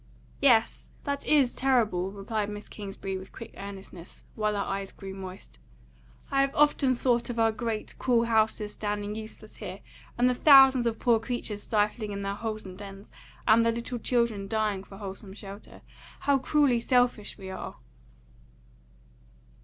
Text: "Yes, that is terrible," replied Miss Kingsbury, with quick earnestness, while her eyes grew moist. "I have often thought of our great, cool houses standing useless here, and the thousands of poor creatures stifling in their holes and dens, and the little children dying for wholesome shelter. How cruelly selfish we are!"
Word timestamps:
"Yes, 0.41 0.89
that 1.03 1.23
is 1.27 1.53
terrible," 1.53 2.11
replied 2.11 2.49
Miss 2.49 2.67
Kingsbury, 2.67 3.19
with 3.19 3.31
quick 3.31 3.53
earnestness, 3.55 4.23
while 4.33 4.53
her 4.53 4.59
eyes 4.61 4.91
grew 4.91 5.13
moist. 5.13 5.59
"I 6.31 6.41
have 6.41 6.55
often 6.55 6.95
thought 6.95 7.29
of 7.29 7.37
our 7.37 7.51
great, 7.51 7.93
cool 7.99 8.23
houses 8.23 8.73
standing 8.73 9.13
useless 9.13 9.57
here, 9.57 9.81
and 10.17 10.27
the 10.27 10.33
thousands 10.33 10.87
of 10.87 10.97
poor 10.97 11.19
creatures 11.19 11.61
stifling 11.61 12.11
in 12.13 12.23
their 12.23 12.33
holes 12.33 12.65
and 12.65 12.75
dens, 12.75 13.11
and 13.47 13.63
the 13.63 13.71
little 13.71 13.99
children 13.99 14.47
dying 14.47 14.83
for 14.83 14.97
wholesome 14.97 15.35
shelter. 15.35 15.83
How 16.21 16.39
cruelly 16.39 16.79
selfish 16.79 17.37
we 17.37 17.51
are!" 17.51 17.75